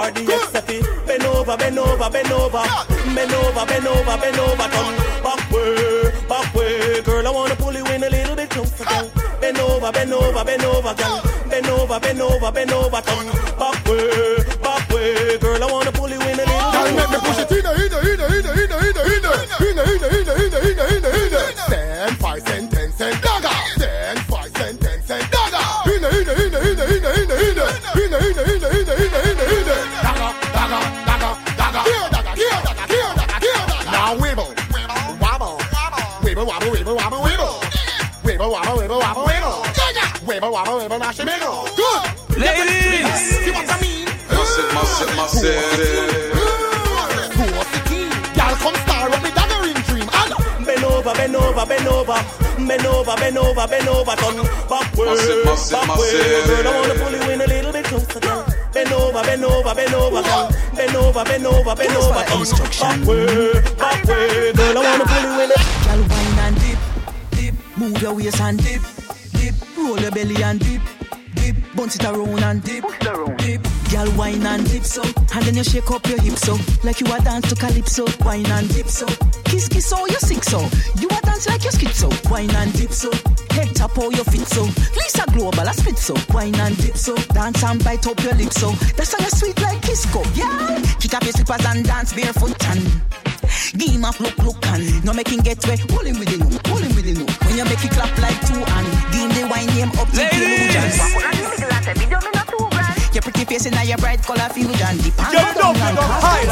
RDX 0.00 0.52
bend 1.06 1.24
over, 1.24 1.56
bend 1.56 1.78
over, 1.78 2.10
bend 2.10 2.32
over, 2.32 2.62
bend 3.14 3.32
over, 3.32 3.66
bend 3.66 3.86
over, 3.86 4.16
bend 4.18 4.38
over, 4.38 4.68
turn 4.70 4.96
back 5.22 5.52
way, 5.52 6.10
back 6.28 6.54
way, 6.54 7.02
girl. 7.02 7.26
I 7.26 7.30
wanna 7.30 7.56
pull 7.56 7.74
you 7.74 7.84
in 7.86 8.04
a 8.04 8.10
little 8.10 8.36
bit 8.36 8.50
closer. 8.50 8.84
Bend 9.40 9.58
over, 9.58 9.92
bend 9.92 10.12
over, 10.12 10.44
bend 10.44 10.64
over. 10.64 10.94
Bend 11.50 11.66
over, 11.66 12.00
bend 12.00 12.20
over, 12.20 12.52
bend 12.52 12.72
over, 12.72 13.00
turn 13.02 13.39
wibble, 40.40 40.52
wobble, 40.52 40.80
wibble, 40.80 40.98
mash 40.98 41.20
it, 41.20 41.26
wiggle. 41.26 41.68
Good. 41.76 42.38
Ladies. 42.38 43.04
See 43.44 43.50
what 43.50 43.68
I 43.68 43.80
mean? 43.80 44.06
Massive, 44.30 44.72
massive, 44.74 45.16
massive. 45.16 46.32
Girl, 48.34 48.54
come 48.56 48.74
star 48.74 49.10
up 49.10 49.22
me 49.22 49.30
daggering 49.30 49.80
dream. 49.86 50.08
And 50.08 50.66
Bend 50.66 50.84
over, 50.84 51.12
bend 51.12 51.36
over, 51.36 51.66
bend 51.66 51.88
over, 51.88 52.18
bend 52.56 52.86
over, 52.86 53.16
bend 53.16 53.38
over, 53.38 53.66
bend 53.66 53.88
over, 53.88 54.16
turn 54.16 54.36
back 54.68 54.96
way, 54.96 55.06
Massive, 55.06 55.44
massive, 55.44 55.86
back 55.86 55.96
girl. 56.46 56.66
I 56.66 56.80
wanna 56.80 56.94
pull 56.94 57.12
you 57.12 57.30
in 57.32 57.40
a 57.40 57.46
little 57.46 57.72
bit 57.72 57.84
closer, 57.84 58.20
girl. 58.20 58.46
Bend 58.72 58.92
over, 58.92 59.22
bend 59.22 59.44
over, 59.44 59.74
bend 59.74 59.94
over, 59.94 60.22
girl. 60.22 60.50
Bend 60.74 60.96
over, 60.96 61.24
bend 61.24 61.46
over, 61.46 61.74
bend 61.74 61.96
over, 61.96 62.24
turn 62.24 62.46
back 62.80 63.06
way, 63.06 63.52
back 63.76 64.04
way, 64.04 64.52
girl. 64.52 64.78
I 64.78 64.82
wanna 64.88 65.04
pull 65.04 65.22
you 65.22 65.40
in 65.44 65.50
a 65.50 65.58
Girl, 65.84 66.00
wine 66.08 66.38
and 66.38 66.56
dip, 66.60 66.78
dip. 67.30 67.54
Move 67.76 68.00
your 68.02 68.14
waist 68.14 68.40
and 68.40 68.58
dip. 68.62 68.99
Roll 69.84 69.98
your 69.98 70.10
belly 70.10 70.42
and 70.42 70.60
dip, 70.60 70.82
dip. 71.34 71.56
Bounce 71.74 71.96
it 71.96 72.04
around 72.04 72.42
and 72.42 72.62
dip, 72.62 72.84
around. 72.84 73.38
dip. 73.38 73.66
Girl, 73.90 74.10
wine 74.16 74.46
and 74.46 74.68
dip 74.70 74.84
so, 74.84 75.02
and 75.02 75.44
then 75.44 75.56
you 75.56 75.64
shake 75.64 75.90
up 75.90 76.06
your 76.06 76.20
hips 76.20 76.42
so, 76.42 76.56
like 76.84 77.00
you 77.00 77.06
a 77.12 77.20
dance 77.20 77.48
to 77.48 77.56
calypso. 77.56 78.06
Wine 78.24 78.46
and 78.46 78.68
dip 78.72 78.86
so, 78.86 79.06
kiss 79.44 79.68
kiss 79.68 79.86
so 79.86 80.06
you 80.06 80.18
sick 80.18 80.44
so, 80.44 80.60
you 81.00 81.08
a 81.08 81.20
dance 81.22 81.48
like 81.48 81.64
you 81.64 81.70
skid 81.70 81.90
so. 81.94 82.08
Wine 82.30 82.50
and 82.50 82.72
dip 82.74 82.92
so, 82.92 83.10
head 83.50 83.74
tap 83.74 83.96
all 83.98 84.12
your 84.12 84.24
feet 84.24 84.46
so. 84.46 84.62
Lisa 84.62 85.24
Global 85.32 85.66
a 85.66 85.72
spit 85.72 85.98
so, 85.98 86.14
wine 86.32 86.54
and 86.56 86.76
dip 86.76 86.96
so, 86.96 87.16
dance 87.34 87.64
and 87.64 87.82
bite 87.82 88.06
up 88.06 88.22
your 88.22 88.34
lips 88.34 88.60
so. 88.60 88.70
That's 88.96 89.12
how 89.12 89.24
you 89.24 89.30
sweet 89.30 89.60
like 89.60 89.82
Kisco, 89.82 90.22
yeah. 90.34 90.80
Kick 91.00 91.14
up 91.14 91.24
your 91.24 91.32
slippers 91.32 91.66
and 91.66 91.84
dance 91.84 92.12
barefoot 92.12 92.64
and. 92.66 93.19
Give 93.76 93.90
him 93.90 94.04
a 94.04 94.10
look, 94.18 94.38
look 94.38 94.66
and 94.66 95.04
no 95.04 95.12
make 95.12 95.28
him 95.28 95.40
get 95.40 95.64
wet. 95.66 95.80
Pull 95.88 96.04
him 96.04 96.18
with 96.18 96.28
the 96.28 96.38
no, 96.38 96.48
pull 96.64 96.78
him 96.78 96.94
with 96.94 97.04
the 97.04 97.14
no. 97.14 97.24
When 97.46 97.56
you 97.56 97.64
make 97.64 97.84
it 97.84 97.90
clap 97.90 98.16
like 98.18 98.40
two 98.46 98.58
and 98.58 98.86
give 99.12 99.22
him 99.26 99.30
the 99.36 99.42
wine 99.50 99.66
name 99.74 99.90
up 99.98 100.08
to 100.10 100.16
the 100.16 100.26
illusion. 100.30 100.90
Your 103.12 103.22
pretty 103.22 103.44
face 103.44 103.66
in 103.66 103.74
your 103.88 103.98
bright 103.98 104.22
color 104.22 104.48
fusion. 104.54 104.96
The 105.02 105.10
pan 105.18 105.34
Yo, 105.34 105.42
go 105.42 105.60
don't 105.60 105.74
down 105.74 105.82
and 105.82 105.98
pick 105.98 105.98
up 105.98 106.14
cause 106.14 106.22
high, 106.22 106.38
confusion. 106.38 106.46
Dip 106.46 106.49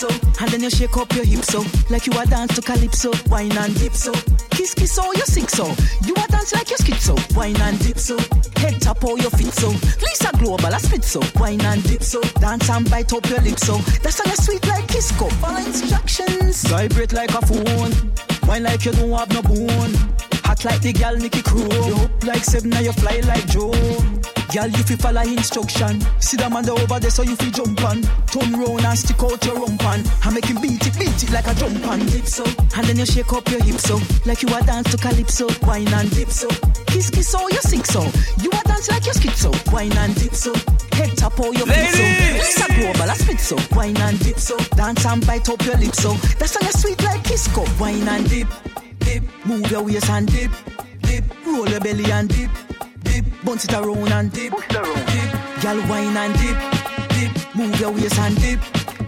so, 0.00 0.08
and 0.40 0.48
then 0.50 0.62
you 0.62 0.70
shake 0.70 0.96
up 0.96 1.12
your 1.12 1.26
hips 1.26 1.48
so, 1.48 1.62
like 1.90 2.06
you 2.06 2.18
a 2.18 2.24
dance 2.24 2.54
to 2.54 2.62
calypso. 2.62 3.12
Wine 3.28 3.52
and 3.52 3.78
dip 3.78 3.92
so, 3.92 4.12
kiss 4.48 4.72
kiss 4.72 4.92
so 4.92 5.12
you 5.12 5.26
sick 5.26 5.50
so. 5.50 5.66
You 6.06 6.14
a 6.14 6.26
dance 6.28 6.54
like 6.54 6.70
you 6.70 6.78
skid 6.78 6.94
oh, 6.94 7.16
so. 7.16 7.36
Wine 7.36 7.60
and 7.60 7.78
dip 7.80 7.98
so, 7.98 8.16
head 8.56 8.80
tap 8.80 9.04
all 9.04 9.18
your 9.18 9.30
feet 9.30 9.52
so. 9.52 9.68
Lisa 9.68 10.30
Global 10.38 10.72
a 10.72 10.80
spit 10.80 11.04
so. 11.04 11.20
Wine 11.38 11.60
and 11.60 11.82
dip 11.84 12.02
so, 12.02 12.22
dance 12.40 12.70
and 12.70 12.88
bite 12.88 13.12
up 13.12 13.28
your 13.28 13.40
lips 13.40 13.66
so. 13.66 13.76
That's 14.02 14.18
how 14.18 14.30
you 14.30 14.36
sweet 14.36 14.66
like 14.68 14.88
Kisco. 14.88 15.28
Follow 15.28 15.58
instructions. 15.58 16.64
Vibrate 16.64 17.12
like 17.12 17.34
a 17.34 17.44
phone. 17.44 17.92
Wine 18.48 18.62
like 18.62 18.86
you 18.86 18.92
don't 18.92 19.12
have 19.12 19.30
no 19.34 19.42
bone. 19.42 19.92
Hot 20.44 20.64
like 20.64 20.80
the 20.80 20.94
gal 20.94 21.14
Nicky 21.16 21.42
Crow. 21.42 21.68
You 21.86 21.96
up 21.96 22.24
like 22.24 22.42
seven, 22.44 22.70
now 22.70 22.80
you 22.80 22.92
fly 22.92 23.20
like 23.26 23.46
Joe. 23.48 23.70
Girl, 24.52 24.66
you 24.66 24.82
fi 24.82 24.96
follow 24.96 25.22
instruction. 25.22 26.00
See 26.18 26.36
the 26.36 26.50
man 26.50 26.68
over 26.68 26.98
there, 26.98 27.10
so 27.10 27.22
you 27.22 27.36
fi 27.36 27.50
jump 27.50 27.84
on. 27.84 28.02
Turn 28.26 28.50
round 28.58 28.82
and 28.82 28.98
stick 28.98 29.22
out 29.22 29.44
your 29.46 29.54
rump 29.62 29.84
on. 29.86 30.02
I 30.26 30.30
make 30.34 30.46
him 30.46 30.60
beat 30.60 30.84
it, 30.84 30.98
beat 30.98 31.22
it 31.22 31.30
like 31.30 31.46
a 31.46 31.54
drum 31.54 31.78
pan. 31.86 32.02
Dip 32.10 32.26
so, 32.26 32.42
and 32.74 32.84
then 32.86 32.98
you 32.98 33.06
shake 33.06 33.32
up 33.32 33.46
your 33.48 33.62
hips 33.62 33.86
so, 33.86 34.00
like 34.26 34.42
you 34.42 34.50
a 34.50 34.60
dance 34.66 34.90
to 34.90 34.96
calypso. 34.98 35.46
Wine 35.62 35.86
and 35.94 36.10
dip 36.10 36.30
so, 36.30 36.48
kiss 36.90 37.10
kiss 37.10 37.28
so 37.30 37.46
you 37.48 37.62
sick 37.62 37.86
so. 37.86 38.02
You 38.42 38.50
a 38.50 38.60
dance 38.66 38.90
like 38.90 39.06
you 39.06 39.14
skid 39.14 39.38
so. 39.38 39.54
Wine 39.70 39.96
and 40.02 40.14
dip 40.18 40.34
so, 40.34 40.52
head 40.98 41.14
tap 41.16 41.38
all 41.38 41.54
your 41.54 41.66
fit 41.70 41.94
so. 41.94 42.02
Lisa 42.42 42.66
Global 42.74 43.10
a 43.10 43.14
spit 43.14 43.38
so. 43.38 43.56
Wine 43.76 43.96
and 43.98 44.18
dip 44.18 44.38
so, 44.38 44.58
dance 44.74 45.06
and 45.06 45.24
bite 45.26 45.48
up 45.48 45.62
your 45.62 45.76
lips 45.76 46.02
so. 46.02 46.14
That's 46.42 46.58
how 46.58 46.66
you 46.66 46.72
sweet 46.72 47.00
like 47.04 47.22
Kisco. 47.22 47.64
Wine 47.78 48.08
and 48.08 48.28
dip, 48.28 48.48
dip, 48.98 49.22
move 49.46 49.70
your 49.70 49.82
waist 49.84 50.10
and 50.10 50.26
dip, 50.26 50.50
dip, 51.10 51.46
roll 51.46 51.68
your 51.68 51.80
belly 51.80 52.10
and 52.12 52.28
dip 52.28 52.50
dip, 53.20 53.44
bounce 53.44 53.64
it 53.64 53.74
around 53.74 54.12
and 54.12 54.32
dip, 54.32 54.52
dip, 54.52 55.62
girl 55.62 55.80
wine 55.88 56.16
and 56.16 56.34
dip, 56.38 56.58
dip, 57.14 57.54
move 57.54 57.80
your 57.80 57.90
waist 57.90 58.18
and 58.18 58.36
dip, 58.40 58.60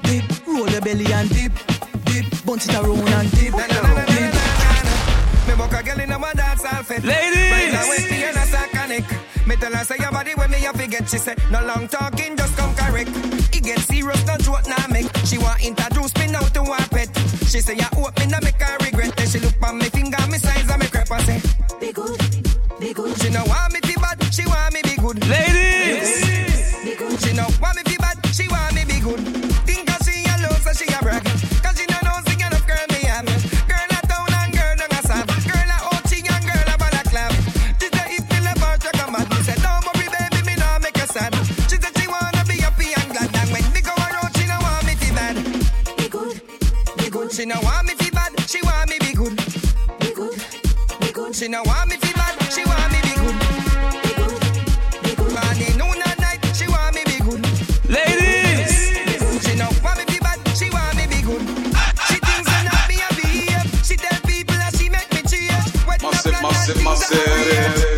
dip, 0.02 0.46
roll 0.46 0.68
your 0.68 0.80
belly 0.80 1.06
and 1.12 1.28
dip, 1.30 1.52
dip, 2.04 2.44
bounce 2.44 2.68
it 2.68 2.74
around 2.74 3.08
and 3.08 3.30
dip, 3.32 3.54
dip. 3.54 4.34
Me 5.48 5.54
book 5.56 5.72
a 5.72 5.82
girl 5.82 6.00
in 6.00 6.12
a 6.12 6.18
my 6.18 6.32
dance 6.34 6.64
outfit. 6.64 7.02
Ladies! 7.04 7.50
Right 7.50 7.72
now 7.72 7.88
when 7.88 8.10
me 8.10 8.22
and 8.24 8.36
a 8.36 8.46
sacanic. 8.46 9.46
Me 9.46 9.56
tell 9.56 9.74
her 9.74 9.84
say 9.84 9.96
your 9.98 10.12
body 10.12 10.30
when 10.36 10.50
me 10.50 10.58
have 10.60 10.78
to 10.78 10.86
get. 10.86 11.08
She 11.08 11.18
say 11.18 11.34
no 11.50 11.64
long 11.66 11.88
talking, 11.88 12.36
just 12.36 12.56
come 12.56 12.74
correct. 12.76 13.10
It 13.52 13.64
get 13.64 13.80
serious, 13.80 14.24
no 14.24 14.36
joke 14.38 14.68
now 14.68 14.86
make. 14.88 15.10
She 15.26 15.38
want 15.38 15.64
introduce 15.64 16.14
me 16.16 16.28
now 16.28 16.40
to 16.40 16.62
her 16.62 16.88
pet. 16.90 17.10
She 17.50 17.58
say 17.60 17.74
you 17.74 17.88
hope 17.92 18.16
me 18.20 18.26
no 18.26 18.38
make 18.42 18.62
her 18.62 18.76
regret. 18.84 19.16
Then 19.16 19.26
she 19.26 19.40
look 19.40 19.60
on 19.62 19.78
me 19.78 19.86
finger, 19.86 20.24
me 20.30 20.38
size 20.38 20.70
and 20.70 20.80
me 20.80 20.86
crap 20.86 21.10
and 21.10 21.26
say 21.26 21.61
Be 21.82 21.90
good, 21.90 22.16
be 22.78 22.92
good, 22.92 23.20
she 23.20 23.28
no 23.30 23.42
want 23.46 23.72
me 23.72 23.80
to 23.80 23.98
bad, 23.98 24.16
she 24.32 24.46
want 24.46 24.72
me 24.72 24.82
be 24.84 24.94
good. 24.94 25.18
Ladies. 25.26 26.76
be 26.84 26.94
good. 26.94 27.20
She 27.20 27.32
no 27.34 27.44
want 27.60 27.74
me 27.74 27.82
to 27.82 27.98
bad, 27.98 28.24
she 28.32 28.46
want 28.46 28.72
me 28.76 28.84
be 28.84 29.00
good. 29.00 29.18
Think 29.66 29.90
of 29.90 29.98
she 30.06 30.22
alone, 30.30 30.60
so 30.62 30.70
she 30.78 30.86
a 30.94 30.98
brag. 31.02 31.24
Cause 31.58 31.74
she 31.76 31.84
no 31.90 31.98
know 32.06 32.22
sing 32.24 32.38
enough 32.38 32.64
girl 32.68 32.86
me 32.94 33.02
have. 33.10 33.26
Girl 33.66 33.90
a 33.90 34.00
town 34.06 34.30
and 34.30 34.52
girl 34.54 34.76
down 34.78 34.94
a 34.94 35.00
south. 35.02 35.26
Girl 35.42 35.70
a 35.74 35.78
Ochi 35.90 36.22
and 36.22 36.44
girl 36.46 36.70
a 36.70 36.74
Balaclava. 36.78 37.34
She 37.82 37.86
say 37.90 38.06
if 38.14 38.30
me 38.30 38.38
left 38.46 38.62
her, 38.62 38.78
she 38.78 38.90
come 38.94 39.12
mad. 39.12 39.26
Me 39.28 39.36
say 39.42 39.58
don't 39.58 39.82
worry 39.82 40.06
baby, 40.06 40.40
me 40.46 40.54
no 40.54 40.78
make 40.78 40.96
you 40.96 41.06
sad. 41.10 41.34
She 41.66 41.82
said 41.82 41.92
she 41.98 42.06
wanna 42.06 42.46
be 42.46 42.62
happy 42.62 42.94
and 42.94 43.10
glad. 43.10 43.34
And 43.42 43.50
when 43.50 43.66
me 43.74 43.82
go 43.82 43.90
around, 43.98 44.30
she 44.38 44.46
no 44.46 44.54
want 44.62 44.86
me 44.86 44.94
to 45.02 45.08
bad. 45.18 45.34
Be 45.98 46.06
good, 46.06 46.40
be 46.96 47.10
good, 47.10 47.32
She 47.34 47.44
no 47.44 47.58
want 47.66 47.81
no 51.52 51.62
want 51.64 51.90
me 51.90 51.96
to 51.98 52.14
bad, 52.14 52.34
she 52.50 52.64
want 52.64 52.90
me 52.92 52.98
be 53.02 53.14
good. 53.20 53.36
be 54.02 54.12
good, 54.16 54.40
be 55.04 55.14
good, 55.14 55.32
Morning, 55.36 55.76
noon 55.76 56.00
and 56.08 56.18
night, 56.18 56.40
she 56.56 56.66
want 56.66 56.94
me 56.94 57.02
be 57.04 57.18
good. 57.20 57.44
Ladies. 57.92 59.44
She 59.44 59.54
no 59.56 59.68
want 59.84 59.98
me 59.98 60.04
be 60.08 60.18
bad, 60.18 60.40
she 60.56 60.70
want 60.70 60.96
me 60.96 61.06
be 61.12 61.20
good. 61.20 61.42
She 62.08 62.16
thinks 62.24 62.48
I 62.48 62.64
not 62.64 62.88
be 62.88 62.96
a 63.04 63.08
behave. 63.20 63.68
She 63.84 63.96
tell 63.96 64.18
people 64.22 64.56
that 64.56 64.74
she 64.78 64.88
make 64.88 65.12
me 65.12 65.20
change. 65.28 65.52
When 65.84 65.98
the 65.98 66.08
Massive, 66.08 66.40
massive, 66.40 66.76
and 66.76 66.86
things 66.86 67.12
are 67.12 67.20
massive. 67.20 67.91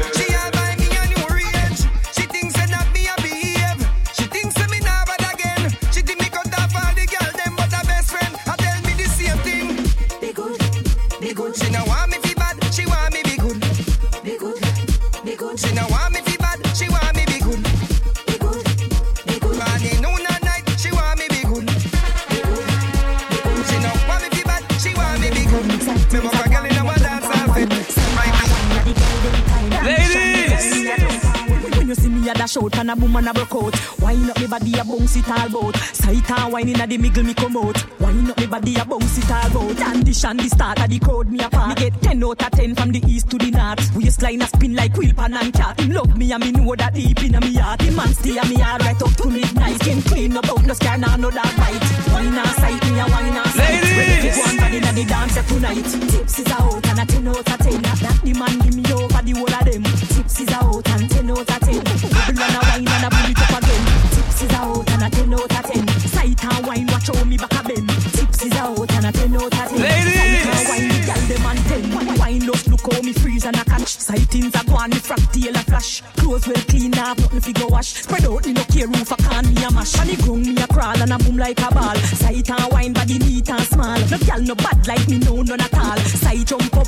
A 32.45 32.47
dash 32.47 32.57
out 32.57 32.79
and 32.79 32.91
a 32.91 32.97
boom 32.97 33.17
and 33.17 33.29
a 33.29 33.33
broke 33.33 33.55
out. 33.55 34.01
Wine 34.01 34.31
up 34.31 34.39
me 34.39 34.47
body 34.47 34.79
a 34.79 34.85
bounce 34.85 35.17
it 35.17 35.29
all 35.29 35.49
bout. 35.49 35.77
Sight 35.77 36.31
and 36.31 36.53
wine 36.53 36.69
inna 36.69 36.87
the 36.87 36.99
middle 36.99 37.25
me 37.25 37.35
come 37.35 37.57
out. 37.57 38.01
Wine 38.01 38.31
up 38.31 38.39
me 38.39 38.47
body 38.47 38.77
a 38.77 38.85
bounce 38.85 39.19
it 39.19 39.31
all 39.31 39.51
bout. 39.51 39.81
And 39.81 40.05
the 40.05 40.13
start 40.13 40.81
of 40.81 40.91
the 40.91 40.99
crowd 40.99 41.31
me 41.31 41.41
apart 41.41 41.69
Me 41.69 41.75
get 41.75 42.03
10 42.03 42.25
out 42.25 42.43
of 42.43 42.51
10 42.51 42.75
from 42.75 42.93
the 42.93 43.01
east 43.07 43.31
to 43.31 43.39
the 43.39 43.51
north. 43.51 43.97
Waistline 43.97 44.43
a 44.43 44.47
spin 44.47 44.75
like 44.75 44.97
wheel 44.97 45.15
pan 45.15 45.35
and 45.35 45.53
cat 45.53 45.81
Him 45.81 45.93
love 45.93 46.17
me 46.17 46.33
and 46.33 46.45
me 46.45 46.53
know 46.53 46.75
that 46.75 46.95
deep 46.95 47.23
inna 47.23 47.41
me 47.41 47.55
heart. 47.55 47.81
The 47.81 47.91
man 47.93 48.13
stay 48.13 48.41
me 48.49 48.57
heart 48.61 48.83
right 48.83 49.03
up 49.03 49.15
to 49.17 49.29
midnight. 49.29 49.81
Skin 49.81 50.03
clean 50.03 50.37
up 50.37 50.49
out 50.49 50.65
no 50.65 50.75
scar 50.75 50.99
nah 50.99 51.17
no 51.17 51.31
dog 51.31 51.57
bite. 51.57 51.85
Wine 52.13 52.37
and 52.37 52.49
sight 52.61 52.83
me 52.85 53.01
a 53.01 53.07
wine 53.09 53.37
and 53.37 53.51
sight. 53.57 53.73
Ladies. 53.73 53.97
Ready 53.97 54.29
to 54.29 54.37
go 54.37 54.43
and 54.45 54.59
body 54.61 54.77
inna 54.77 54.93
the 54.93 55.05
dance 55.05 55.35
tonight. 55.49 55.85
Tips 56.13 56.39
is 56.41 56.53
out 56.53 56.87
and 56.89 57.01
a 57.01 57.05
ten 57.07 57.29
out 57.29 57.39
of 57.39 57.59
ten. 57.59 57.83
That, 57.83 57.99
that 58.05 58.21
the 58.23 58.33
man 58.35 58.59
give 58.61 58.77
me 58.77 58.85
over 58.93 59.23
the 59.23 59.33
whole 59.33 59.49
of 59.49 59.65
them. 59.65 59.83
Tips 60.13 60.41
is 60.41 60.53
out 60.53 60.89
and 60.89 61.11
ten 61.11 61.31
out 61.31 61.39
of 61.39 61.61
ten. 61.61 62.34
Bubble 62.35 62.43
and 62.43 62.57
a 62.57 62.61
wine 62.67 62.89
and 62.89 63.05
a 63.05 63.11
pull 63.11 63.31
it 63.31 63.39
up 63.39 63.63
again. 63.63 63.85
Tips 64.11 64.43
is 64.43 64.53
out 64.53 64.91
and 64.91 65.03
a 65.03 65.11
ten 65.11 65.35
out 65.35 65.43
of 65.43 65.65
ten. 65.71 65.89
Sight 66.09 66.45
and 66.45 66.67
wine, 66.67 66.87
watch 66.87 67.07
how 67.07 67.25
me 67.25 67.37
back 67.37 67.55
a 67.55 67.63
bend. 67.63 67.89
Tips 67.89 68.45
is 68.45 68.53
out 68.53 68.93
and 68.93 69.07
a 69.07 69.13
ten 69.13 69.35
out 69.35 69.43
of 69.43 69.51
ten. 69.51 69.79
Ladies! 69.79 70.15
Sight 70.15 70.47
and 70.51 70.69
wine, 70.69 70.89
the 70.89 70.99
girl 71.07 71.23
them 71.29 71.47
and 71.47 71.61
ten. 71.69 72.19
Wine 72.19 72.41
just 72.41 72.69
look 72.69 72.93
how 72.93 73.03
me 73.03 73.13
freeze 73.13 73.45
and 73.45 73.57
a 73.57 73.65
catch. 73.65 73.89
Sightings 73.89 74.55
a 74.55 74.65
go 74.65 74.75
on, 74.75 74.91
me 74.91 74.97
frack 74.97 75.23
tail 75.33 75.55
a 75.55 75.59
flash. 75.59 76.03
Clothes 76.17 76.47
well 76.47 76.63
clean, 76.69 76.91
now 76.91 77.15
nothing 77.15 77.41
figure 77.41 77.67
wash. 77.69 78.03
Spread 78.03 78.25
out, 78.25 78.47
me 78.47 78.53
no 78.53 78.65
care 78.65 78.89
roof 78.89 79.13
a 79.13 79.17
can 79.17 79.55
me 79.55 79.65
a 79.65 79.71
mash. 79.71 79.99
On 80.01 80.07
the 80.07 80.17
ground 80.17 80.47
me 80.47 80.63
a 80.63 80.67
crawl 80.67 81.03
and 81.03 81.13
a 81.13 81.19
boom 81.19 81.37
like 81.37 81.61
a 81.61 81.71
ball. 81.73 81.97
Sight 82.19 82.51
and 82.51 82.73
wine, 82.73 82.93
body 82.93 83.19
neat 83.19 83.49
and 83.49 83.63
small. 83.63 83.99
No 84.11 84.19
girl 84.19 84.41
no 84.43 84.55
bad 84.55 84.87
like 84.89 85.09
me, 85.09 85.19
no 85.19 85.43
none 85.43 85.61
at 85.61 85.75
all. 85.75 85.99
Side 85.99 86.47
jump 86.47 86.77
up, 86.77 86.87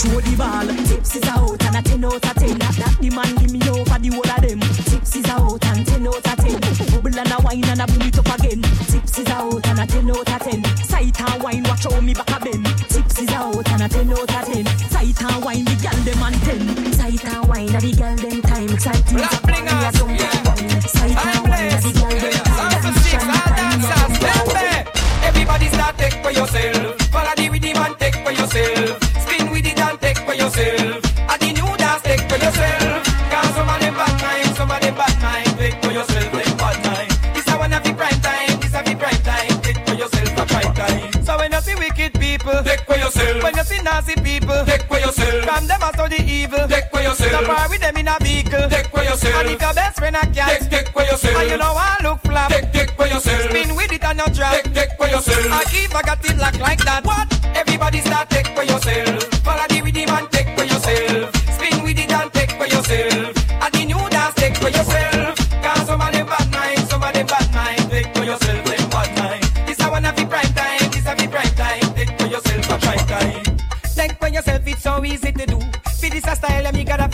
throw 0.00 0.20
the 0.20 0.34
ball. 0.36 0.66
Tips 0.88 1.16
is 1.16 1.28
out 1.28 1.62
and 1.64 1.76
a 1.76 1.82
ten 1.82 2.04
out 2.04 2.14
of 2.14 2.34
ten. 2.34 2.58
That, 2.58 2.74
that 2.80 2.96
the 3.00 3.10
man 3.10 3.34
give 3.36 3.52
me 3.52 3.60
over 3.68 3.98
the 3.98 4.08
whole 4.08 4.30
of 4.30 4.40
them. 4.40 4.65
Is 5.16 5.24
out 5.30 5.64
and 5.64 5.86
ten 5.86 6.06
out 6.06 6.16
of 6.16 6.36
ten. 6.36 6.60
Bubble 6.92 7.18
and 7.18 7.32
a 7.32 7.38
wine 7.40 7.64
and 7.64 7.80
a 7.80 7.86
boom 7.86 8.02
it 8.02 8.18
up 8.18 8.38
again. 8.38 8.60
Tips 8.84 9.18
is 9.18 9.26
out 9.28 9.66
and 9.66 9.80
a 9.80 9.86
ten 9.86 10.10
out 10.10 10.28
of 10.28 10.40
ten. 10.44 10.62
Sight 10.84 11.18
and 11.18 11.42
wine, 11.42 11.62
watch 11.62 11.84
how 11.84 12.00
me 12.02 12.12
back 12.12 12.28
a 12.36 12.44
bend. 12.44 12.66
Tips 12.90 13.18
is 13.20 13.30
out 13.30 13.66
and 13.70 13.82
a 13.82 13.88
ten 13.88 14.12
out 14.12 14.20
of 14.20 14.44
ten. 14.44 14.66
Sight 14.92 15.22
and 15.22 15.42
wine, 15.42 15.64
the 15.64 15.74
girl 15.80 16.00
them 16.04 16.22
and 16.22 16.36
ten. 16.44 16.92
Sight 16.92 17.24
and 17.24 17.48
wine, 17.48 17.74
a 17.74 17.80
the 17.80 17.92
girl 17.96 18.16
them 18.16 18.42
time. 18.42 18.68
Exciting, 18.68 19.16
Black 19.16 19.32
up 19.32 19.42
bling 19.42 19.68
on 19.68 19.80
the 19.80 19.86
us, 19.88 19.96
jump 19.96 20.20
yeah. 20.20 20.36
and 20.36 20.46
wine. 20.46 20.80
Sight 20.82 21.16
I'm 21.16 21.32
and 21.32 21.48
wine, 21.48 21.64
the 21.64 21.80
blessed. 21.80 21.96
girl 21.96 22.12
them 22.20 22.32
time. 22.44 23.80
Sound 23.80 24.12
for 24.12 24.20
six, 24.20 24.36
all 24.36 24.52
back. 24.52 24.84
Everybody 25.24 25.66
start 25.68 25.96
take 25.96 26.16
for 26.20 26.30
yourself. 26.30 27.00
Follow 27.08 27.32
the 27.36 27.48
rhythm 27.48 27.76
and 27.80 27.98
take 27.98 28.16
for 28.20 28.32
yourself. 28.32 29.02
Spin 29.24 29.50
with 29.50 29.64
it 29.64 29.80
and 29.80 29.98
take 29.98 30.18
for 30.18 30.34
yourself. 30.34 31.05
Yourself. 47.26 47.44
Stop 47.44 47.56
par 47.56 47.68
with 47.68 47.80
them 47.80 47.96
in 47.96 48.08
a 48.08 48.16
vehicle, 48.20 48.68
take 48.68 48.86
for 48.86 49.02
yourself. 49.02 49.34
And 49.36 49.50
if 49.50 49.60
your 49.60 49.74
best 49.74 49.98
friend 49.98 50.16
a 50.16 50.20
cat, 50.32 50.60
take, 50.60 50.70
take 50.70 50.88
for 50.88 51.02
yourself. 51.02 51.36
And 51.36 51.50
you 51.50 51.56
know 51.58 51.74
I 51.76 51.96
look 52.02 52.20
flap, 52.20 52.50
take, 52.50 52.72
take 52.72 52.90
for 52.92 53.06
yourself. 53.06 53.50
Spin 53.50 53.74
with 53.74 53.92
it 53.92 54.04
and 54.04 54.18
not 54.18 54.32
drop, 54.32 54.52
take, 54.52 54.74
take 54.74 54.92
for 54.96 55.06
yourself. 55.06 55.46
I 55.52 55.64
keep 55.64 55.94
I 55.94 56.02
got 56.02 56.24
it 56.24 56.36
locked 56.38 56.60
like 56.60 56.84
that. 56.84 57.04
What? 57.04 57.26
Everybody 57.56 58.00
start 58.00 58.30
take 58.30 58.48
for 58.48 58.62
yourself. 58.62 59.24
Follow 59.44 59.66
the 59.68 59.80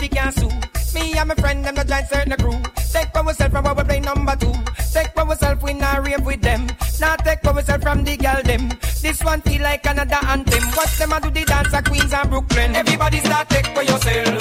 fi 0.03 0.15
can 0.15 0.31
sue. 0.33 0.49
Me 0.93 1.13
and 1.17 1.29
my 1.29 1.35
friend, 1.35 1.65
them 1.65 1.75
the 1.75 1.83
join 1.83 2.05
certain 2.05 2.37
crew. 2.37 2.59
Take 2.91 3.11
for 3.13 3.23
yourself 3.23 3.51
from 3.51 3.65
our 3.65 3.83
play 3.83 3.99
number 3.99 4.35
two. 4.35 4.53
Take 4.93 5.11
for 5.15 5.25
yourself, 5.25 5.63
we 5.63 5.73
not 5.73 6.05
rave 6.05 6.25
with 6.25 6.41
them. 6.41 6.67
Now 6.99 7.15
take 7.15 7.41
for 7.41 7.53
yourself 7.53 7.81
from 7.81 8.03
the 8.03 8.17
girl 8.17 8.41
them. 8.43 8.69
This 9.01 9.23
one 9.23 9.41
feel 9.41 9.61
like 9.61 9.85
another 9.85 10.21
anthem. 10.27 10.63
Watch 10.77 10.97
them 10.97 11.13
a 11.13 11.19
do 11.19 11.29
the 11.31 11.43
dance 11.45 11.73
at 11.73 11.85
Queens 11.85 12.13
and 12.13 12.29
Brooklyn. 12.29 12.75
Everybody 12.75 13.19
start 13.19 13.49
take 13.49 13.67
for 13.67 13.83
yourself. 13.83 14.32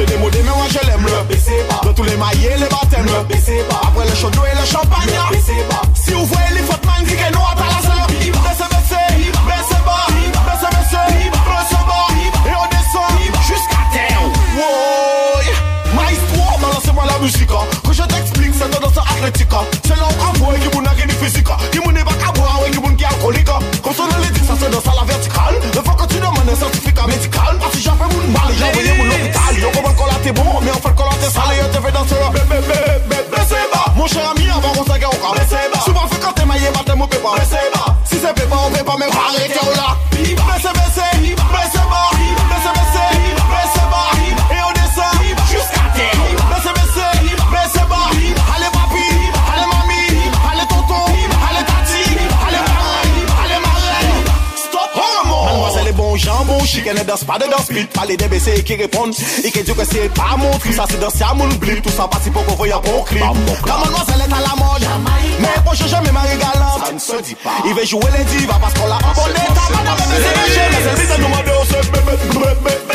C'est 0.00 0.06
des 0.06 0.16
mots 0.16 0.30
des 0.30 0.42
mais 0.42 0.48
moi 0.48 0.64
je 0.70 0.78
l'aime 0.86 1.04
le 1.04 1.28
baissez 1.28 1.62
pas 1.68 1.82
Dans 1.84 1.92
tous 1.92 2.04
les 2.04 2.16
maillets, 2.16 2.56
les 2.56 2.68
baptêmes 2.68 3.04
le 3.04 3.22
baissez 3.24 3.62
pas 3.68 3.82
Après 3.86 4.08
le 4.08 4.14
chaud 4.14 4.30
et 4.30 4.58
le 4.58 4.64
champagne 4.64 5.10
le 5.10 5.36
baissez 5.36 5.62
pas 5.68 5.82
Si 5.92 6.12
vous 6.12 6.24
voyez 6.24 6.39
jambon, 56.90 56.96
chicken 56.96 56.96
ne 56.96 57.04
danse 57.04 57.24
pas 57.24 57.38
de 57.38 57.50
danse 57.50 57.68
beat 57.68 57.90
Parler 57.92 58.16
des 58.16 58.28
BC 58.28 58.62
qui 58.64 58.74
répondent, 58.76 59.14
et 59.44 59.50
qui 59.50 59.62
dit 59.62 59.74
que 59.74 59.84
c'est 59.84 60.12
pas 60.14 60.36
mon 60.36 60.50
truc 60.58 60.72
Ça 60.74 60.84
c'est 60.88 61.00
danser 61.00 61.24
à 61.28 61.34
mon 61.34 61.48
blip, 61.48 61.82
tout 61.82 61.90
ça 61.90 62.08
passe 62.08 62.28
pour 62.32 62.44
qu'on 62.44 62.54
voie 62.54 62.66
un 62.66 62.80
bon 62.80 63.02
clip 63.04 63.20
La 63.66 63.78
mademoiselle 63.78 64.20
est 64.20 64.32
à 64.32 64.40
la 64.40 64.56
mode, 64.56 64.86
mais 65.40 65.48
pour 65.64 65.74
jamais 65.74 66.12
Marie 66.12 66.36
galante 66.38 66.86
Ça 66.86 66.92
ne 66.92 66.98
se 66.98 67.22
dit 67.22 67.34
pas, 67.34 67.50
il 67.64 67.74
veut 67.74 67.86
jouer 67.86 68.02
les 68.16 68.24
divas 68.24 68.58
parce 68.60 68.74
qu'on 68.74 68.86
l'a 68.86 68.96
abonné 68.96 69.40
T'as 69.48 69.76
pas. 69.76 69.82
De 69.82 70.02
bébé, 70.02 70.24
c'est 70.24 70.48
léger, 70.48 70.66
mais 70.70 70.78
c'est 70.84 71.00
vite 71.00 71.16
de 71.16 71.22
nous 71.22 71.28
demander 71.28 71.50
au 71.50 71.64
c'est 71.64 72.89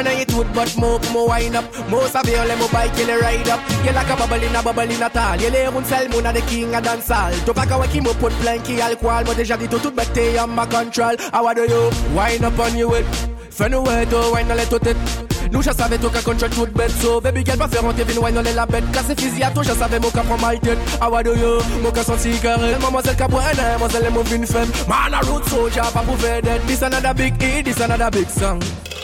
up. 0.00 0.04
Man, 0.04 0.18
I 0.18 0.24
tooth 0.24 0.54
but 0.54 0.76
more, 0.76 1.00
more 1.12 1.28
wind 1.28 1.56
up. 1.56 1.64
Of 1.74 2.28
you 2.28 2.36
let 2.36 2.58
me 2.58 2.66
bike 2.72 2.94
kill 2.94 3.20
ride 3.20 3.48
up. 3.48 3.60
You 3.84 3.92
like 3.92 4.10
a 4.10 4.16
bubble 4.16 4.42
in 4.42 4.56
a 4.56 4.62
bubble 4.62 4.82
in 4.82 5.02
a 5.02 5.08
tal. 5.08 5.40
You 5.40 5.50
lay 5.50 5.66
un 5.66 5.84
sel 5.84 6.08
moon 6.08 6.24
the 6.24 6.42
king 6.46 6.74
a 6.74 6.80
dance 6.80 7.10
all. 7.10 7.32
To 7.32 7.54
pack 7.54 7.70
away 7.70 8.00
me 8.00 8.12
put 8.14 8.32
plenty 8.40 8.80
alcohol. 8.80 9.24
But 9.24 9.36
déjà 9.36 9.56
dit 9.56 9.68
tout 9.68 9.78
tout 9.78 9.92
bête 9.92 10.38
en 10.38 10.48
ma 10.48 10.66
control. 10.66 11.16
How 11.32 11.52
do 11.54 11.62
you 11.62 11.90
wind 12.14 12.44
up 12.44 12.58
on 12.58 12.76
you 12.76 12.88
with? 12.88 13.06
Fais 13.50 13.68
nous 13.68 13.82
ouais, 13.84 14.06
to 14.06 14.32
wind 14.32 14.50
a 14.50 14.54
little 14.54 14.78
tit. 14.78 15.29
Nou 15.50 15.62
chasave 15.66 15.98
tou 15.98 16.12
ka 16.14 16.22
kontre 16.26 16.48
tout 16.54 16.70
bet 16.76 16.92
So, 17.00 17.20
baby 17.20 17.42
girl 17.44 17.58
pa 17.58 17.68
fe 17.70 17.82
rante 17.82 18.06
vin 18.06 18.20
wine 18.22 18.38
olè 18.42 18.54
la 18.54 18.66
bet 18.70 18.86
Kase 18.94 19.16
fizi 19.18 19.42
a 19.42 19.50
tou 19.54 19.66
chasave 19.66 20.00
mou 20.00 20.14
ka 20.14 20.22
pran 20.26 20.40
mal 20.42 20.60
tet 20.62 20.78
Awa 21.02 21.22
do 21.26 21.34
yo, 21.38 21.56
mou 21.82 21.92
ka 21.94 22.04
son 22.06 22.18
sigaret 22.18 22.78
Mademoiselle 22.78 23.18
ka 23.18 23.28
bwen, 23.30 23.50
mademoiselle 23.56 24.14
mou 24.14 24.26
vin 24.30 24.46
fem 24.46 24.70
Man 24.88 25.14
a 25.14 25.24
road 25.26 25.46
soldier 25.50 25.90
pa 25.94 26.04
pou 26.06 26.18
vedet 26.22 26.66
This 26.70 26.82
another 26.82 27.14
big 27.14 27.40
hit, 27.42 27.64
this 27.64 27.80
another 27.80 28.10
big 28.10 28.28
song. 28.30 28.62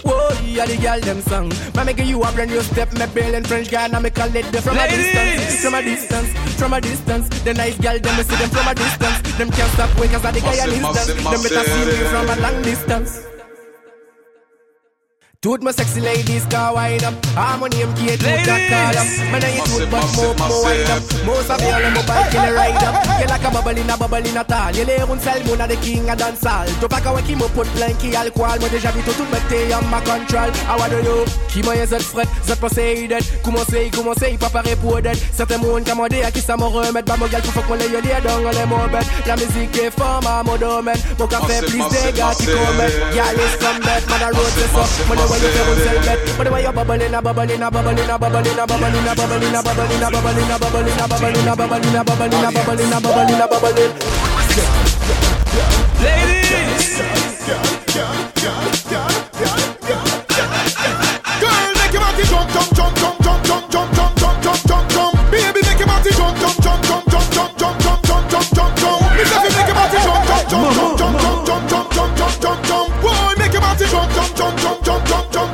Oh, 0.09 0.41
yeah, 0.45 0.67
the 0.67 0.77
girl 0.77 1.01
them 1.01 1.21
song. 1.23 1.51
Man, 1.75 1.87
me 1.87 1.93
give 1.93 2.07
you 2.07 2.23
a 2.23 2.31
brand 2.31 2.51
new 2.51 2.61
step 2.63 2.93
Me 2.95 3.07
Bale 3.13 3.35
and 3.35 3.47
French 3.47 3.71
guy, 3.71 3.89
now 3.89 3.99
me 3.99 4.11
call 4.11 4.35
it 4.35 4.47
the 4.53 4.63
From 4.63 4.77
Ladies. 4.77 4.99
a 4.99 5.03
distance, 5.03 5.63
from 5.63 5.75
a 5.75 5.83
distance, 5.83 6.29
from 6.55 6.73
a 6.73 6.81
distance. 6.81 7.29
The 7.43 7.55
nice 7.55 7.79
girl, 7.79 7.99
them 7.99 8.17
me 8.17 8.23
see 8.23 8.37
them 8.37 8.51
from 8.51 8.69
a 8.69 8.75
distance. 8.75 9.19
Them 9.37 9.51
can't 9.51 9.73
stop 9.73 9.91
when 9.99 10.09
cause 10.11 10.25
I 10.25 10.31
the 10.31 10.41
guy 10.41 10.55
an 10.63 10.71
instant 10.71 11.19
Them 11.19 11.43
better 11.43 11.65
see 11.67 11.85
me 11.91 12.09
from 12.09 12.31
a 12.31 12.37
long 12.41 12.63
distance. 12.63 13.36
Toot 15.47 15.63
my 15.63 15.71
sexy 15.71 16.01
ladies 16.01 16.43
wind 16.51 17.05
up. 17.05 17.15
Harmony 17.39 17.83
and 17.83 17.95
Kate 17.95 18.19
toot 18.19 18.43
that 18.51 18.67
call 18.67 18.99
up. 18.99 19.07
Man 19.31 19.47
I 19.47 19.55
toot 19.63 19.87
but 19.87 20.03
more 20.19 20.35
wind 20.67 20.91
up. 20.91 21.03
Most 21.23 21.47
of 21.55 21.63
you 21.63 21.71
on 21.71 21.95
mobile 21.95 22.27
kill 22.35 22.51
ride 22.51 22.83
up. 22.83 22.99
You 23.23 23.31
like 23.31 23.47
a 23.47 23.51
bubble 23.55 23.79
in 23.79 23.87
a 23.87 23.95
bubble 23.95 24.27
in 24.27 24.37
a 24.37 24.43
tall. 24.43 24.75
You 24.75 24.83
lay 24.83 24.99
un 24.99 25.21
sel 25.23 25.39
moon 25.47 25.61
a 25.63 25.69
the 25.71 25.77
king 25.77 26.11
a 26.11 26.17
dance 26.17 26.43
all 26.43 26.67
Tu 26.83 26.89
pas 26.89 26.99
qu'à 26.99 27.15
qui 27.23 27.37
me 27.37 27.47
put 27.55 27.71
blanky 27.79 28.17
alcool 28.17 28.59
Moi 28.59 28.69
déjà 28.71 28.91
vu 28.91 29.03
tout 29.07 29.15
tout 29.15 29.23
en 29.23 29.83
ma 29.87 30.01
control. 30.01 30.51
How 30.67 30.83
do 30.91 30.99
you? 30.99 31.23
Qui 31.47 31.63
m'a 31.63 31.77
y'a 31.77 31.87
fret 31.87 32.27
Zet 32.43 32.59
pas 32.59 32.69
say 32.69 33.07
dead 33.07 33.23
Comment 33.45 33.65
say 33.71 33.89
comment 33.95 34.15
say 34.19 34.37
Pas 34.37 34.51
pareil 34.51 34.75
pour 34.75 35.01
dead 35.01 35.17
Certains 35.33 35.59
moun 35.59 35.85
commandé 35.85 36.25
à 36.25 36.33
qui 36.33 36.41
ça 36.41 36.57
me 36.57 36.65
remettre 36.65 37.07
Bah 37.07 37.15
mon 37.17 37.29
gars 37.29 37.41
tout 37.41 37.53
faut 37.53 37.63
qu'on 37.63 37.75
les 37.75 37.87
y'a 37.87 38.01
les 38.01 38.21
dons 38.21 38.43
on 38.43 38.51
les 38.51 38.99
La 39.27 39.37
musique 39.37 39.79
est 39.79 39.93
forme 39.93 40.27
à 40.27 40.43
mon 40.43 40.57
domaine 40.57 40.99
Mon 41.21 41.29
café 41.29 41.65
plus 41.67 41.79
gars 41.79 42.35
qui 42.35 42.47
massive. 42.47 42.59
commettent 42.67 43.15
Yeah 43.15 43.31
it's 43.31 43.55
from 43.63 43.79
Man 43.81 44.23
a 44.23 44.27
road 44.35 44.53
this 44.59 44.75
up 44.75 45.36
Way 45.37 45.43
you 45.43 45.53
feel 45.53 45.77
sell 45.85 46.01
bet 46.01 46.19
But 46.39 46.45
the 46.45 46.51
way 46.51 46.63
you 46.63 46.73
bubbling 46.73 47.13
a 47.13 47.21
bubbling 47.21 47.63
a 47.63 47.71
bubbling 47.71 47.99
a 47.99 48.17
bubbling 48.17 48.49
a 48.49 48.57
bubbling 48.57 48.57
a 48.57 48.65
bubbling 48.65 49.05
a 49.05 49.15
bubbling 49.15 49.53
a 49.53 49.65
bubbling 49.69 50.01
a 50.01 50.09
bubbling 50.09 50.49
a 50.49 50.57
bubbling 50.57 50.89
a 50.89 51.53
bubbling 51.53 51.97
a 51.97 52.05
bubbling 52.05 52.33
a 52.33 52.51
bubbling 52.57 52.93
a 52.93 53.01
bubbling 53.05 53.41
a 53.41 53.47
bubbling 53.47 53.93
Ladies, 56.01 56.87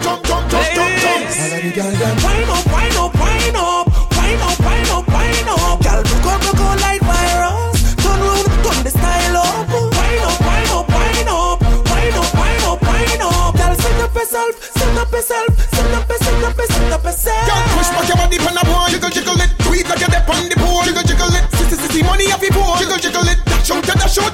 jump, 0.01 0.25
jump, 0.25 0.25
jump, 0.27 0.51
jump, 0.51 0.75
jump, 0.75 0.75
jump, 0.75 0.93
jump, 1.01 1.03
jump. 1.03 1.23
ladies. 1.23 1.39
All 1.43 1.53
of 1.53 1.63
the 1.63 1.71
girls 1.73 1.99
them 1.99 2.17
Wine 2.23 2.49
up, 2.49 2.67
wine 2.73 2.97
up, 2.97 3.13
wine 3.19 3.57
up, 3.57 3.87
wine 4.17 4.41
up, 4.41 4.59
wine 4.61 4.91
up, 4.91 5.05
wine 5.09 5.49
up. 5.49 5.77
Girl, 5.83 6.01
look 6.03 6.27
up, 6.27 6.41
look 6.47 6.61
up 6.61 6.81
like 6.81 7.03
virus. 7.03 7.79
Turn 8.01 8.21
round, 8.21 8.47
turn 8.65 8.81
the 8.85 8.93
style 8.93 9.37
up. 9.37 9.69
Wine 9.69 10.25
up, 10.25 10.39
wine 10.41 10.73
up, 10.73 10.87
wine 10.89 11.29
up, 11.29 11.59
wine 11.91 12.17
up, 12.17 12.31
wine 12.35 12.65
up, 12.69 12.79
wine 12.83 13.23
up. 13.23 13.53
Girl, 13.57 13.75
send 13.75 14.01
up 14.03 14.15
yourself, 14.15 14.53
send 14.77 14.99
up 14.99 15.13
yourself, 15.13 15.51
send 15.73 15.95
up, 15.95 16.13
send 16.13 16.45
up, 16.45 16.57
send 16.57 16.93
up 16.93 17.05
yourself. 17.05 17.47
Girl, 17.49 17.63
push 17.77 17.91
back 17.93 18.09
your 18.09 18.17
body 18.17 18.39
pon 18.39 18.57
a 18.57 18.65
boy. 18.65 18.89
Jiggle, 18.91 19.11
jiggle 19.11 19.41
it, 19.41 19.51
tweet 19.65 19.87
like 19.89 20.01
you're 20.01 20.13
deep 20.13 20.29
on 20.29 20.49
the 20.49 20.57
pole. 20.57 20.83
Jiggle, 20.83 21.05
jiggle 21.05 21.35
it, 21.37 21.45
sissy, 21.57 21.77
sissy, 21.77 22.01
money 22.05 22.27
off 22.33 22.43
your 22.43 22.53
pole. 22.53 22.77
Jiggle, 22.77 22.99
jiggle 22.99 23.29
it, 23.29 23.39
dash 23.45 23.71
out 23.71 23.89
and 23.89 24.01
dash 24.01 24.19
out. 24.19 24.32